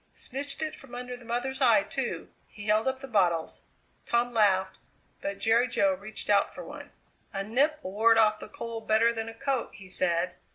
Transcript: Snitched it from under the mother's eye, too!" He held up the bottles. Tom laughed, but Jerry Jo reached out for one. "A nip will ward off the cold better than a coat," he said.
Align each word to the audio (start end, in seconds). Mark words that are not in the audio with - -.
Snitched 0.15 0.63
it 0.63 0.75
from 0.75 0.95
under 0.95 1.15
the 1.15 1.23
mother's 1.23 1.61
eye, 1.61 1.83
too!" 1.83 2.31
He 2.47 2.65
held 2.65 2.87
up 2.87 3.01
the 3.01 3.07
bottles. 3.07 3.61
Tom 4.07 4.33
laughed, 4.33 4.79
but 5.21 5.37
Jerry 5.37 5.67
Jo 5.67 5.93
reached 5.93 6.27
out 6.27 6.51
for 6.55 6.63
one. 6.65 6.89
"A 7.33 7.43
nip 7.43 7.77
will 7.83 7.91
ward 7.91 8.17
off 8.17 8.39
the 8.39 8.47
cold 8.49 8.87
better 8.87 9.13
than 9.13 9.29
a 9.29 9.35
coat," 9.35 9.69
he 9.75 9.87
said. 9.87 10.33